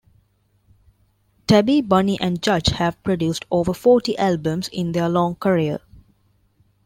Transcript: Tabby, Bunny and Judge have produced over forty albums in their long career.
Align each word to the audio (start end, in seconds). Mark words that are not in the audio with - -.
Tabby, 1.45 1.79
Bunny 1.81 2.19
and 2.19 2.41
Judge 2.41 2.69
have 2.69 3.03
produced 3.03 3.45
over 3.51 3.71
forty 3.71 4.17
albums 4.17 4.67
in 4.69 4.93
their 4.93 5.07
long 5.07 5.35
career. 5.35 5.79